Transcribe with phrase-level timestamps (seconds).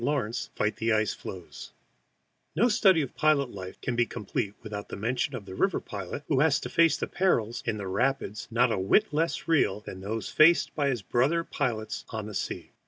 [0.03, 1.73] LAWRENCE FIGHT THE ICE FLOES
[2.55, 6.39] NO study of pilot life can be complete without mention of the river pilot who
[6.39, 10.73] has to face perils in the rapids not a whit less real than those faced
[10.73, 12.71] by his brother pilot on the sea.